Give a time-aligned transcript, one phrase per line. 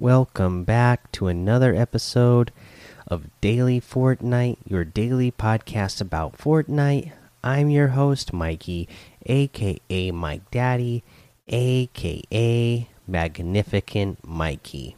[0.00, 2.52] Welcome back to another episode
[3.08, 7.10] of Daily Fortnite, your daily podcast about Fortnite.
[7.42, 8.88] I'm your host, Mikey,
[9.26, 11.02] aka Mike Daddy,
[11.48, 14.94] aka Magnificent Mikey.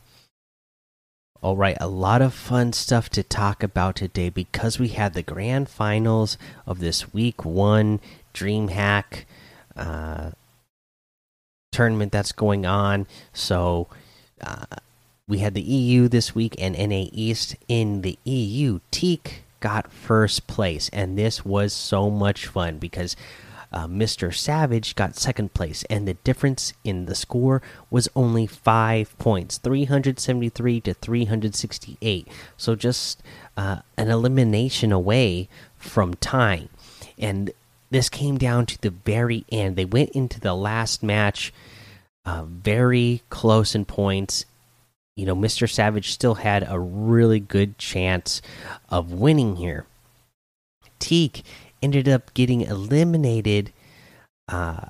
[1.41, 5.23] All right, a lot of fun stuff to talk about today because we had the
[5.23, 8.01] grand finals of this week one
[8.35, 9.25] DreamHack
[9.75, 10.33] uh,
[11.73, 13.07] tournament that's going on.
[13.33, 13.89] So,
[14.43, 14.67] uh,
[15.31, 17.55] we had the EU this week and NA East.
[17.69, 23.15] In the EU, Teeq got first place, and this was so much fun because
[23.73, 24.35] uh, Mr.
[24.35, 30.81] Savage got second place, and the difference in the score was only five points 373
[30.81, 32.27] to 368.
[32.57, 33.23] So just
[33.57, 36.71] uh, an elimination away from tying.
[37.17, 37.53] And
[37.91, 39.77] this came down to the very end.
[39.77, 41.53] They went into the last match
[42.27, 44.45] uh, very close in points
[45.21, 45.71] you know, Mr.
[45.71, 48.41] Savage still had a really good chance
[48.89, 49.85] of winning here.
[50.99, 51.43] Teeq
[51.83, 53.71] ended up getting eliminated.
[54.49, 54.87] Uh,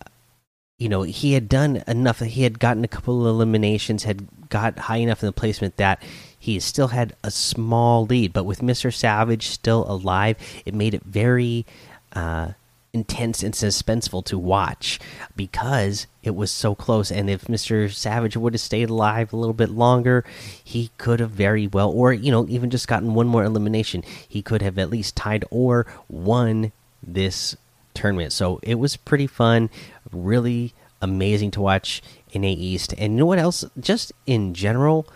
[0.78, 2.20] you know, he had done enough.
[2.20, 6.01] He had gotten a couple of eliminations, had got high enough in the placement that
[6.39, 8.33] he still had a small lead.
[8.33, 8.95] But with Mr.
[8.95, 11.67] Savage still alive, it made it very
[12.12, 12.53] uh,
[12.92, 14.98] intense and suspenseful to watch
[15.36, 17.10] because it was so close.
[17.10, 17.92] And if Mr.
[17.92, 20.24] Savage would have stayed alive a little bit longer,
[20.62, 24.42] he could have very well, or, you know, even just gotten one more elimination, he
[24.42, 27.56] could have at least tied or won this
[27.94, 28.33] tournament.
[28.33, 29.70] So it was pretty fun,
[30.12, 32.02] really amazing to watch
[32.33, 32.94] in A East.
[32.98, 33.64] And you know what else?
[33.78, 35.06] Just in general,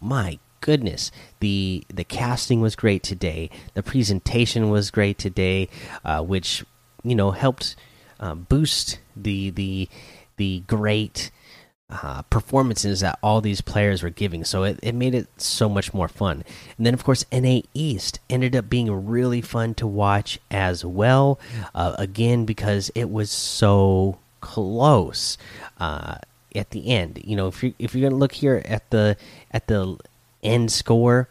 [0.00, 5.66] my goodness the the casting was great today the presentation was great today
[6.04, 6.64] uh, which
[7.02, 7.76] you know helped
[8.18, 9.88] uh, boost the the
[10.36, 11.30] the great
[11.90, 14.44] uh, performances that all these players were giving.
[14.44, 16.44] So it, it made it so much more fun.
[16.76, 21.40] And then, of course, NA East ended up being really fun to watch as well.
[21.74, 25.36] Uh, again, because it was so close
[25.78, 26.18] uh,
[26.54, 27.20] at the end.
[27.24, 29.16] You know, if you if you're gonna look here at the
[29.50, 29.98] at the
[30.42, 31.28] end score,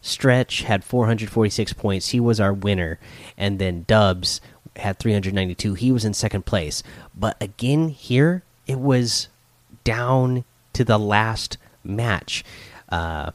[0.00, 2.08] Stretch had 446 points.
[2.08, 2.98] He was our winner,
[3.36, 4.40] and then Dubs
[4.78, 5.74] had 392.
[5.74, 6.82] He was in second place.
[7.14, 9.28] But again, here it was
[9.84, 10.44] down
[10.74, 12.44] to the last match.
[12.88, 13.32] Uh,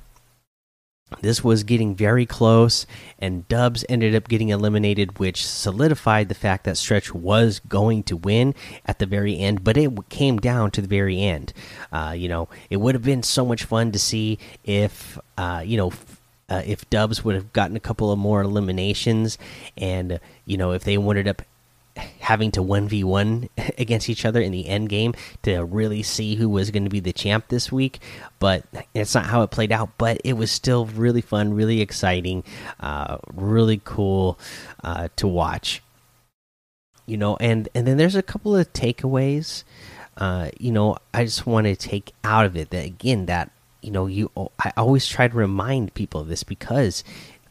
[1.22, 2.86] this was getting very close,
[3.20, 8.18] and Dubs ended up getting eliminated, which solidified the fact that Stretch was going to
[8.18, 8.56] win
[8.86, 9.64] at the very end.
[9.64, 11.54] But it came down to the very end.
[11.92, 15.78] Uh, you know, it would have been so much fun to see if, uh, you
[15.78, 15.92] know,
[16.50, 19.38] uh, if Dubs would have gotten a couple of more eliminations,
[19.78, 21.42] and you know if they ended up
[22.20, 26.36] having to one v one against each other in the end game to really see
[26.36, 28.00] who was going to be the champ this week,
[28.40, 29.98] but it's not how it played out.
[29.98, 32.44] But it was still really fun, really exciting,
[32.80, 34.40] uh, really cool
[34.84, 35.82] uh, to watch.
[37.06, 39.64] You know, and and then there's a couple of takeaways.
[40.16, 43.52] Uh, you know, I just want to take out of it that again that
[43.84, 47.04] you know you i always try to remind people of this because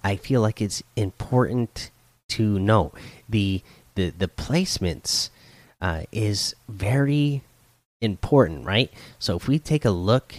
[0.02, 1.90] i feel like it's important
[2.32, 2.92] to know.
[3.28, 3.62] The
[3.94, 5.28] the the placements
[5.80, 7.42] uh, is very
[8.00, 8.90] important right?
[9.18, 10.34] So if we take a look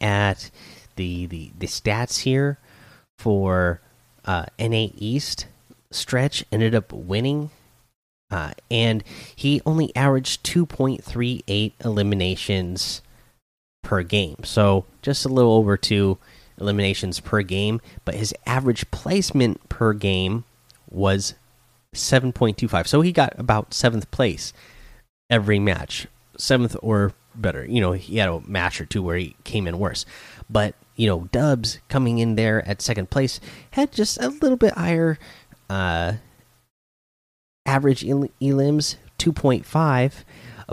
[0.00, 0.50] at
[0.96, 2.58] the the the stats here
[3.18, 3.80] for
[4.24, 5.46] uh, na east
[5.90, 7.50] stretch ended up winning
[8.30, 9.04] uh, and
[9.36, 13.02] he only averaged 2.38 eliminations
[13.84, 14.38] per game.
[14.42, 16.18] So just a little over two
[16.58, 20.44] eliminations per game, but his average placement per game
[20.90, 21.34] was
[21.94, 22.86] 7.25.
[22.86, 24.52] So he got about seventh place
[25.30, 27.64] every match, seventh or better.
[27.64, 30.04] You know, he had a match or two where he came in worse,
[30.50, 33.40] but you know, Dubs coming in there at second place
[33.72, 35.18] had just a little bit higher
[35.68, 36.14] uh,
[37.66, 40.12] average elims, 2.5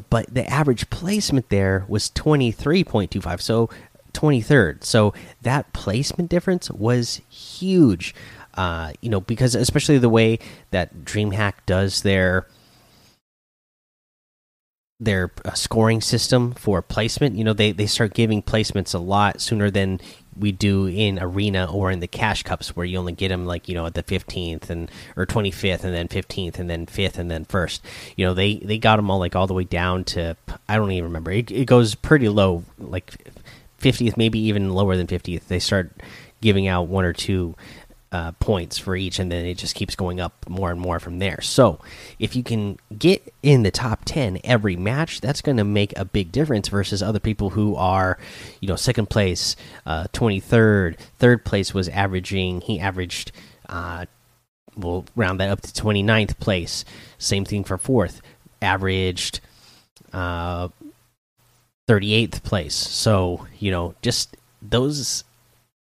[0.09, 3.69] but the average placement there was 23.25 so
[4.13, 8.13] 23rd so that placement difference was huge
[8.55, 10.37] uh, you know because especially the way
[10.71, 12.45] that dreamhack does their
[14.99, 19.41] their uh, scoring system for placement you know they they start giving placements a lot
[19.41, 19.99] sooner than
[20.41, 23.69] we do in arena or in the cash cups where you only get them like
[23.69, 27.31] you know at the 15th and or 25th and then 15th and then 5th and
[27.31, 27.79] then 1st
[28.17, 30.35] you know they they got them all like all the way down to
[30.67, 31.31] i don't even remember.
[31.31, 33.15] It, it goes pretty low like
[33.79, 35.91] 50th maybe even lower than 50th they start
[36.41, 37.55] giving out one or two
[38.11, 41.19] uh, points for each, and then it just keeps going up more and more from
[41.19, 41.39] there.
[41.41, 41.79] So,
[42.19, 46.03] if you can get in the top 10 every match, that's going to make a
[46.03, 48.17] big difference versus other people who are,
[48.59, 49.55] you know, second place,
[49.85, 53.31] uh, 23rd, third place was averaging, he averaged,
[53.69, 54.05] uh,
[54.75, 56.83] we'll round that up to 29th place.
[57.17, 58.21] Same thing for fourth,
[58.61, 59.39] averaged
[60.11, 60.67] uh,
[61.87, 62.75] 38th place.
[62.75, 65.23] So, you know, just those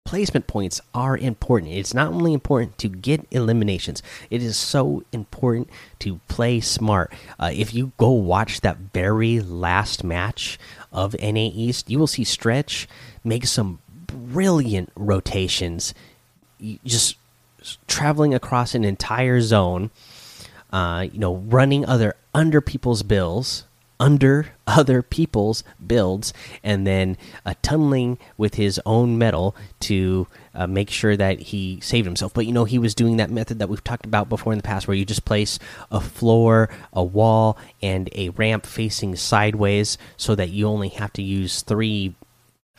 [0.04, 1.72] placement points are important.
[1.72, 5.70] It's not only important to get eliminations, it is so important
[6.00, 7.12] to play smart.
[7.38, 10.58] Uh, if you go watch that very last match
[10.92, 12.86] of NA East, you will see Stretch
[13.24, 15.94] make some brilliant rotations,
[16.84, 17.16] just
[17.86, 19.90] traveling across an entire zone.
[20.70, 23.64] Uh, you know, running other under people's bills
[24.02, 26.32] under other people's builds
[26.64, 27.16] and then
[27.46, 32.34] uh, tunneling with his own metal to uh, make sure that he saved himself.
[32.34, 34.64] But you know, he was doing that method that we've talked about before in the
[34.64, 35.58] past where you just place
[35.90, 41.22] a floor, a wall, and a ramp facing sideways so that you only have to
[41.22, 42.14] use three.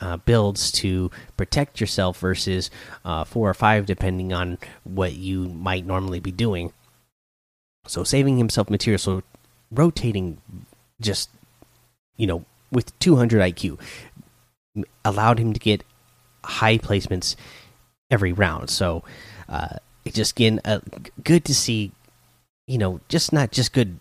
[0.01, 2.69] Uh, builds to protect yourself versus
[3.05, 6.73] uh, four or five, depending on what you might normally be doing.
[7.87, 9.23] So, saving himself material, so
[9.71, 10.41] rotating
[11.01, 11.29] just
[12.17, 13.79] you know with 200 IQ
[15.05, 15.83] allowed him to get
[16.43, 17.35] high placements
[18.09, 18.69] every round.
[18.69, 19.03] So
[19.47, 20.79] uh, it just again uh,
[21.23, 21.91] good to see,
[22.67, 23.97] you know, just not just good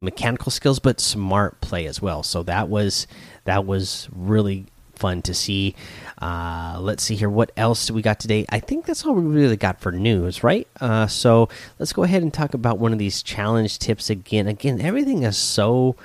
[0.00, 2.22] mechanical skills, but smart play as well.
[2.22, 3.06] So that was
[3.44, 4.66] that was really
[4.98, 5.74] fun to see.
[6.20, 7.28] Uh, let's see here.
[7.28, 8.46] What else do we got today?
[8.50, 10.66] I think that's all we really got for news, right?
[10.80, 11.48] Uh, so
[11.78, 14.46] let's go ahead and talk about one of these challenge tips again.
[14.46, 15.96] Again, everything is so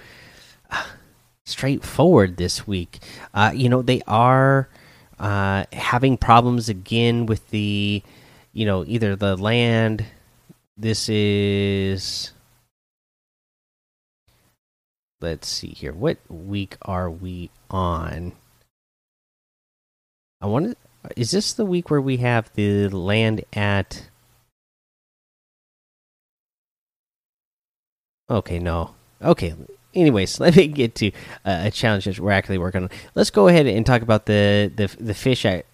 [1.45, 2.99] straightforward this week.
[3.33, 4.69] Uh, you know, they are
[5.19, 8.03] uh, having problems again with the,
[8.53, 10.05] you know, either the land.
[10.77, 12.31] This is.
[15.19, 15.93] Let's see here.
[15.93, 18.31] What week are we on?
[20.41, 20.75] I want to.
[21.15, 24.09] Is this the week where we have the land at?
[28.29, 28.95] Okay, no.
[29.21, 29.53] Okay,
[29.93, 31.11] anyways, let me get to
[31.45, 32.89] uh, a challenge that we're actually working on.
[33.15, 35.65] Let's go ahead and talk about the the the fish at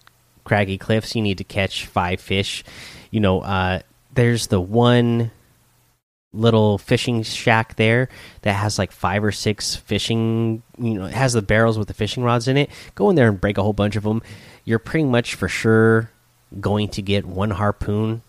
[0.44, 1.14] Craggy Cliffs.
[1.14, 2.64] You need to catch five fish.
[3.10, 3.80] You know, uh,
[4.12, 5.30] there's the one
[6.34, 8.08] little fishing shack there
[8.42, 10.62] that has like five or six fishing.
[10.78, 12.70] You know, it has the barrels with the fishing rods in it.
[12.94, 14.22] Go in there and break a whole bunch of them.
[14.68, 16.10] You're pretty much for sure
[16.60, 18.20] going to get one harpoon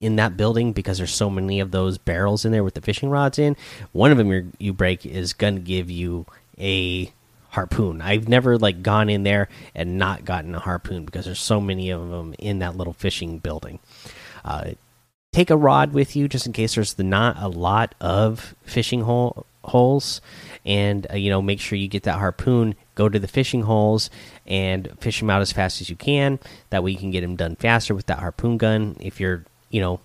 [0.00, 3.10] in that building because there's so many of those barrels in there with the fishing
[3.10, 3.56] rods in.
[3.90, 6.26] One of them you break is going to give you
[6.56, 7.10] a
[7.48, 8.00] harpoon.
[8.00, 11.90] I've never like gone in there and not gotten a harpoon because there's so many
[11.90, 13.80] of them in that little fishing building.
[14.44, 14.74] Uh,
[15.32, 19.02] take a rod with you just in case there's the, not a lot of fishing
[19.02, 20.20] hole, holes,
[20.64, 22.76] and uh, you know make sure you get that harpoon.
[22.94, 24.10] Go to the fishing holes
[24.46, 26.38] and fish them out as fast as you can.
[26.70, 28.96] That way you can get them done faster with that harpoon gun.
[29.00, 29.98] If you're you know,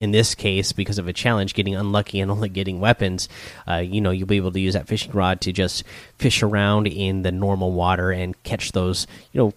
[0.00, 3.30] in this case, because of a challenge, getting unlucky and only getting weapons,
[3.66, 5.84] uh, you know, you'll be able to use that fishing rod to just
[6.18, 9.54] fish around in the normal water and catch those, you know,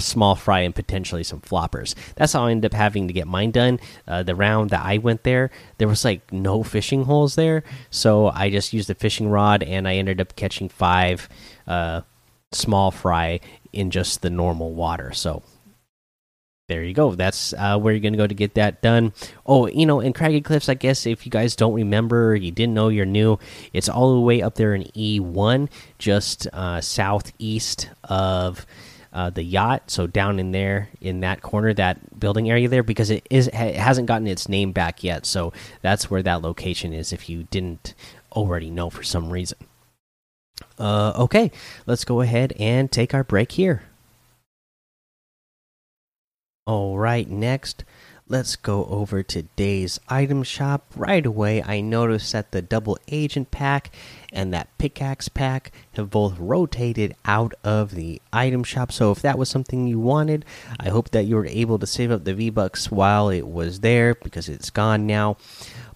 [0.00, 1.94] small fry and potentially some floppers.
[2.16, 3.80] That's how I ended up having to get mine done.
[4.06, 8.28] Uh, the round that I went there, there was like no fishing holes there, so
[8.28, 11.28] I just used the fishing rod and I ended up catching five
[11.66, 12.02] uh,
[12.52, 13.40] small fry
[13.72, 15.12] in just the normal water.
[15.12, 15.42] So
[16.68, 17.14] there you go.
[17.14, 19.14] That's uh, where you're going to go to get that done.
[19.46, 22.74] Oh, you know, in Craggy Cliffs, I guess if you guys don't remember, you didn't
[22.74, 23.38] know you're new,
[23.72, 28.66] it's all the way up there in E1, just uh, southeast of
[29.12, 29.90] uh, the yacht.
[29.90, 33.76] So down in there, in that corner, that building area there, because it is it
[33.76, 35.26] hasn't gotten its name back yet.
[35.26, 37.12] So that's where that location is.
[37.12, 37.94] If you didn't
[38.32, 39.58] already know for some reason.
[40.78, 41.50] Uh, okay,
[41.86, 43.82] let's go ahead and take our break here.
[46.66, 47.84] All right, next,
[48.28, 50.92] let's go over today's item shop.
[50.94, 53.90] Right away, I noticed that the double agent pack
[54.32, 58.92] and that pickaxe pack have both rotated out of the item shop.
[58.92, 60.44] So, if that was something you wanted,
[60.78, 63.80] I hope that you were able to save up the V Bucks while it was
[63.80, 65.36] there because it's gone now.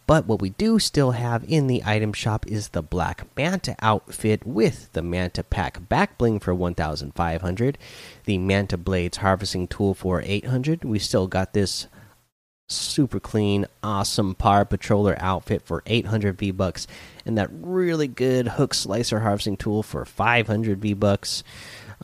[0.07, 4.45] But what we do still have in the item shop is the Black Manta outfit
[4.45, 7.79] with the Manta Pack back bling for 1,500,
[8.25, 10.85] the Manta Blades harvesting tool for 800.
[10.85, 11.87] We still got this
[12.69, 16.87] super clean, awesome Power Patroller outfit for 800 V bucks,
[17.25, 21.45] and that really good hook slicer harvesting tool for 500 V bucks.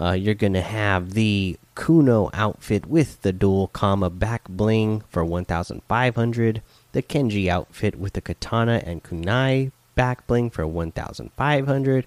[0.00, 6.62] Uh, you're gonna have the Kuno outfit with the Dual Kama back bling for 1500,
[6.92, 12.06] the Kenji outfit with the katana and kunai back bling for 1500,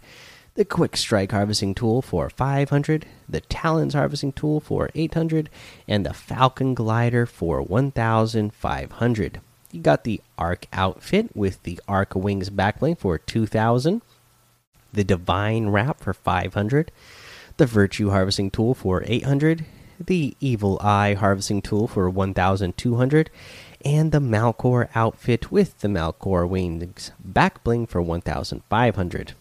[0.55, 5.49] the quick strike harvesting tool for 500, the talons harvesting tool for 800,
[5.87, 9.41] and the falcon glider for 1500.
[9.71, 14.01] You got the arc outfit with the arc wings backbling for 2000,
[14.91, 16.91] the divine wrap for 500,
[17.55, 19.65] the virtue harvesting tool for 800,
[20.05, 23.29] the evil eye harvesting tool for 1200,
[23.85, 29.33] and the Malcore outfit with the Malcore wings backbling for 1500.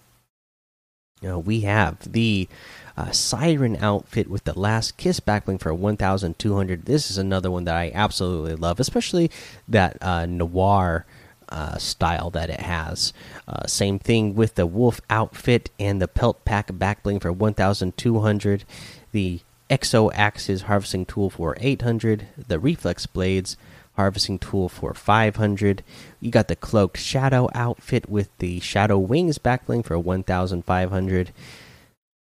[1.23, 2.49] Now we have the
[2.97, 6.85] uh, Siren outfit with the Last Kiss backbling for 1200.
[6.85, 9.31] This is another one that I absolutely love, especially
[9.69, 11.07] that uh, noir
[11.49, 13.13] uh, style that it has.
[13.47, 18.65] Uh, same thing with the Wolf outfit and the Pelt Pack backbling for 1200.
[19.13, 22.27] The Exo Axes harvesting tool for 800.
[22.49, 23.57] The Reflex Blades
[24.01, 25.83] harvesting tool for 500
[26.21, 31.33] you got the cloaked shadow outfit with the shadow wings backbling for 1500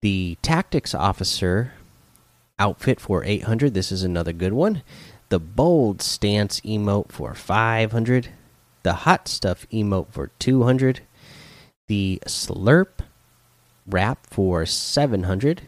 [0.02, 1.72] the tactics officer
[2.58, 4.82] outfit for 800 this is another good one.
[5.30, 8.28] The bold stance emote for 500
[8.82, 11.00] the hot stuff emote for 200
[11.88, 13.00] the slurp
[13.86, 15.62] wrap for 700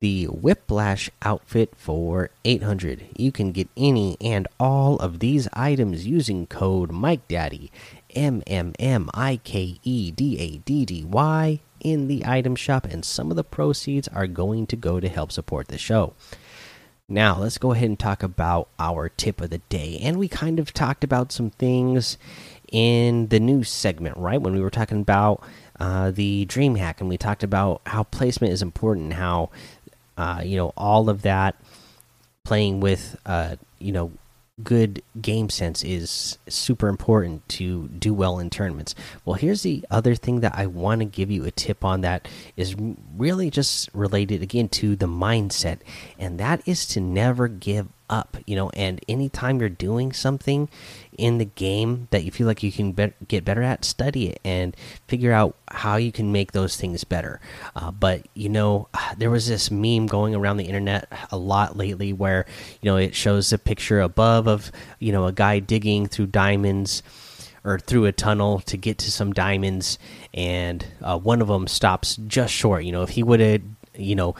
[0.00, 3.06] the Whiplash outfit for 800.
[3.16, 7.70] You can get any and all of these items using code MikeDaddy,
[8.14, 12.84] M M M I K E D A D D Y, in the item shop,
[12.84, 16.14] and some of the proceeds are going to go to help support the show.
[17.08, 20.00] Now, let's go ahead and talk about our tip of the day.
[20.02, 22.18] And we kind of talked about some things
[22.72, 24.42] in the news segment, right?
[24.42, 25.40] When we were talking about
[25.78, 29.50] uh, the dream hack, and we talked about how placement is important, how
[30.16, 31.56] uh, you know all of that
[32.44, 34.12] playing with uh, you know
[34.62, 38.94] good game sense is super important to do well in tournaments.
[39.24, 42.26] Well, here's the other thing that I want to give you a tip on that
[42.56, 42.74] is
[43.16, 45.80] really just related again to the mindset,
[46.18, 50.68] and that is to never give up, you know, and anytime you're doing something
[51.16, 54.40] in the game that you feel like you can be get better at, study it
[54.44, 57.40] and figure out how you can make those things better.
[57.74, 62.12] Uh, but you know, there was this meme going around the internet a lot lately
[62.12, 62.46] where
[62.80, 67.02] you know it shows a picture above of you know a guy digging through diamonds
[67.64, 69.98] or through a tunnel to get to some diamonds,
[70.32, 72.84] and uh, one of them stops just short.
[72.84, 73.62] You know, if he would have
[73.94, 74.34] you know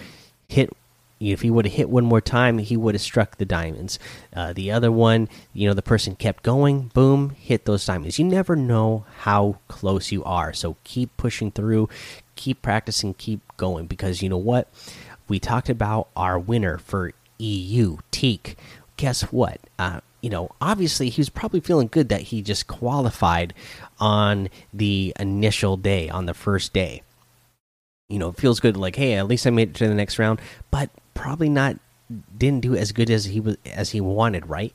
[0.49, 0.71] hit
[1.19, 3.99] if he would have hit one more time, he would have struck the diamonds.
[4.35, 8.19] Uh, the other one, you know, the person kept going, boom, hit those diamonds.
[8.19, 11.89] You never know how close you are, so keep pushing through,
[12.35, 14.69] keep practicing, keep going because you know what?
[15.29, 18.55] We talked about our winner for EU Teeq.
[18.97, 19.61] Guess what?
[19.79, 23.55] Uh, you know, obviously he was probably feeling good that he just qualified
[23.99, 27.03] on the initial day, on the first day
[28.09, 28.77] you know, it feels good.
[28.77, 30.41] Like, hey, at least I made it to the next round.
[30.71, 31.77] But probably not
[32.37, 34.73] didn't do as good as he was as he wanted, right?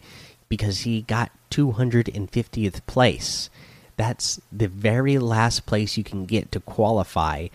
[0.50, 3.50] Because he got 250th place.
[3.96, 7.48] That's the very last place you can get to qualify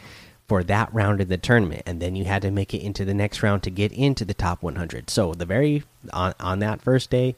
[0.48, 3.12] for that round of the tournament and then you had to make it into the
[3.12, 5.10] next round to get into the top 100.
[5.10, 7.34] So the very on on that first day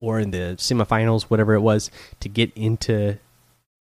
[0.00, 1.90] or in the semifinals whatever it was
[2.20, 3.18] to get into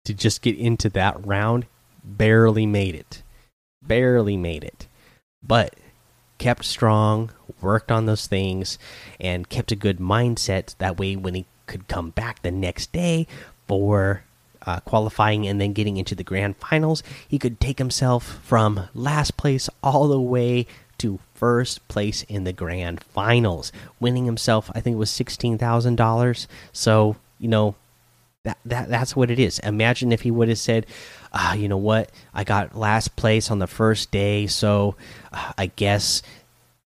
[0.06, 1.66] to just get into that round
[2.02, 3.22] barely made it.
[3.82, 4.86] Barely made it.
[5.42, 5.74] But
[6.38, 7.30] kept strong,
[7.60, 8.78] worked on those things,
[9.20, 10.76] and kept a good mindset.
[10.78, 13.26] That way, when he could come back the next day
[13.66, 14.22] for
[14.62, 19.36] uh, qualifying and then getting into the grand finals, he could take himself from last
[19.36, 20.66] place all the way
[20.98, 26.46] to first place in the grand finals, winning himself, I think it was $16,000.
[26.72, 27.76] So, you know,
[28.44, 29.58] that, that that's what it is.
[29.60, 30.86] Imagine if he would have said,
[31.32, 32.10] ah, you know what?
[32.34, 34.96] I got last place on the first day, so
[35.32, 36.22] uh, I guess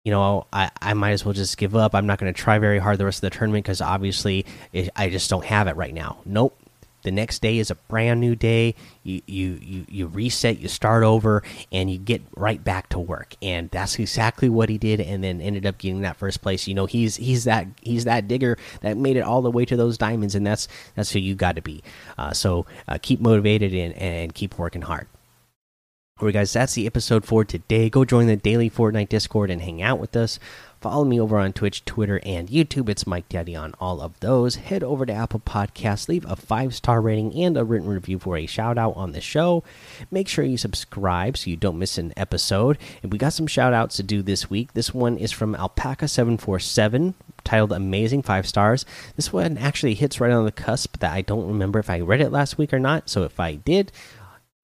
[0.03, 1.95] you know I I might as well just give up.
[1.95, 4.89] I'm not going to try very hard the rest of the tournament because obviously it,
[4.95, 6.17] I just don't have it right now.
[6.25, 6.57] Nope.
[7.03, 8.75] The next day is a brand new day.
[9.03, 13.35] You, you you you reset, you start over, and you get right back to work.
[13.41, 16.67] And that's exactly what he did, and then ended up getting that first place.
[16.67, 19.75] You know, he's he's that he's that digger that made it all the way to
[19.75, 21.83] those diamonds, and that's that's who you got to be.
[22.17, 25.07] Uh, so uh, keep motivated and and keep working hard.
[26.19, 27.89] All right, guys, that's the episode for today.
[27.89, 30.39] Go join the daily Fortnite Discord and hang out with us.
[30.83, 32.89] Follow me over on Twitch, Twitter, and YouTube.
[32.89, 34.55] It's Mike Daddy on all of those.
[34.55, 38.35] Head over to Apple Podcasts, leave a five star rating and a written review for
[38.35, 39.63] a shout out on the show.
[40.11, 42.77] Make sure you subscribe so you don't miss an episode.
[43.01, 44.73] And we got some shout outs to do this week.
[44.73, 47.13] This one is from Alpaca747,
[47.45, 48.85] titled Amazing Five Stars.
[49.15, 52.19] This one actually hits right on the cusp that I don't remember if I read
[52.19, 53.09] it last week or not.
[53.09, 53.93] So if I did,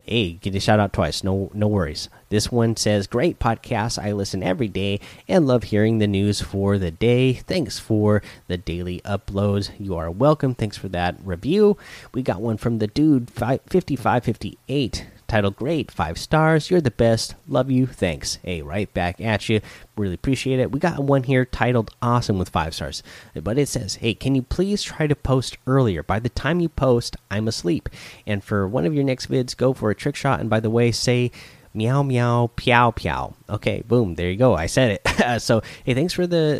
[0.10, 1.24] hey, get a shout out twice.
[1.24, 2.10] No, no worries.
[2.30, 4.04] This one says, "Great podcast.
[4.04, 7.34] I listen every day and love hearing the news for the day.
[7.34, 9.70] Thanks for the daily uploads.
[9.80, 10.56] You are welcome.
[10.56, 11.78] Thanks for that review.
[12.12, 16.70] We got one from the dude fifty five fifty eight titled Great, five stars.
[16.70, 17.36] You're the best.
[17.48, 17.86] Love you.
[17.86, 18.40] Thanks.
[18.44, 19.62] Hey, right back at you.
[19.96, 20.72] Really appreciate it.
[20.72, 23.04] We got one here titled Awesome with five stars.
[23.34, 26.04] But it says, Hey, can you please try to post earlier?
[26.04, 27.88] By the time you post, I'm asleep.
[28.28, 30.42] And for one of your next vids, go for a trick shot.
[30.42, 31.32] And by the way, say,
[31.72, 36.14] meow meow piao piao okay boom there you go i said it so hey thanks
[36.14, 36.60] for the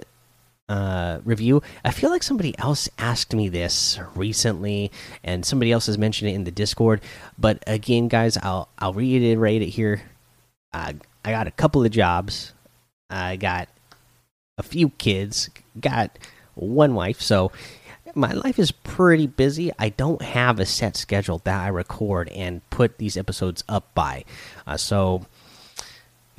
[0.70, 1.62] uh, review.
[1.84, 4.92] I feel like somebody else asked me this recently,
[5.24, 7.02] and somebody else has mentioned it in the Discord.
[7.38, 10.04] But again, guys, I'll I'll reiterate it here.
[10.72, 10.94] Uh,
[11.26, 12.54] I got a couple of jobs.
[13.10, 13.68] I got
[14.58, 15.50] a few kids.
[15.80, 16.18] Got
[16.54, 17.52] one wife, so
[18.16, 19.72] my life is pretty busy.
[19.80, 24.26] I don't have a set schedule that I record and put these episodes up by.
[24.68, 25.26] Uh, so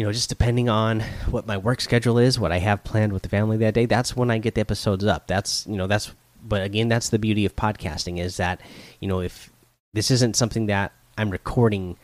[0.00, 3.20] you know, just depending on what my work schedule is, what I have planned with
[3.20, 5.26] the family that day, that's when I get the episodes up.
[5.26, 6.10] That's, you know, that's,
[6.42, 8.62] but again, that's the beauty of podcasting is that,
[9.00, 9.52] you know, if
[9.92, 11.98] this isn't something that I'm recording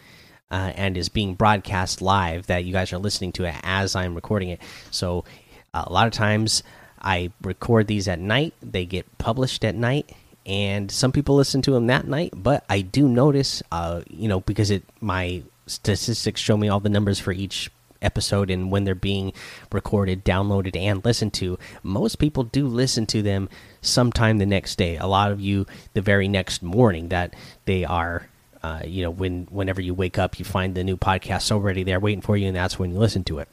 [0.50, 4.14] uh, and is being broadcast live, that you guys are listening to it as I'm
[4.14, 4.60] recording it.
[4.90, 5.24] So
[5.72, 6.62] uh, a lot of times
[7.00, 10.12] I record these at night, they get published at night.
[10.44, 14.40] And some people listen to them that night, but I do notice, uh, you know,
[14.40, 17.70] because it my statistics show me all the numbers for each
[18.02, 19.32] episode and when they're being
[19.72, 23.48] recorded, downloaded, and listened to, most people do listen to them
[23.80, 24.96] sometime the next day.
[24.96, 27.34] A lot of you, the very next morning, that
[27.64, 28.28] they are.
[28.62, 32.00] Uh, you know, when whenever you wake up, you find the new podcast already there
[32.00, 33.48] waiting for you, and that's when you listen to it.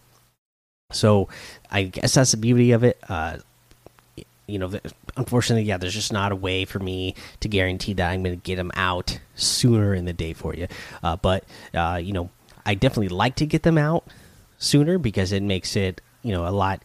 [0.91, 1.29] So,
[1.69, 2.97] I guess that's the beauty of it.
[3.07, 3.37] Uh,
[4.47, 4.71] you know,
[5.15, 8.43] unfortunately, yeah, there's just not a way for me to guarantee that I'm going to
[8.43, 10.67] get them out sooner in the day for you.
[11.01, 12.29] Uh, but uh, you know,
[12.65, 14.05] I definitely like to get them out
[14.63, 16.81] sooner because it makes it you know a lot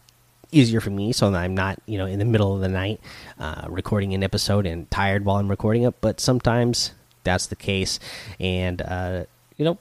[0.51, 2.99] easier for me so I'm not you know in the middle of the night
[3.39, 5.99] uh, recording an episode and tired while I'm recording it.
[6.01, 6.91] But sometimes
[7.23, 7.99] that's the case,
[8.39, 9.25] and uh,
[9.57, 9.77] you know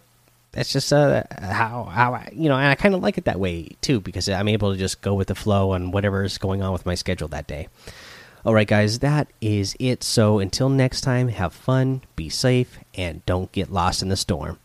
[0.52, 3.40] that's just uh, how how I, you know, and I kind of like it that
[3.40, 6.62] way too because I'm able to just go with the flow on whatever is going
[6.62, 7.68] on with my schedule that day.
[8.44, 10.02] All right, guys, that is it.
[10.02, 14.58] So until next time, have fun, be safe, and don't get lost in the storm.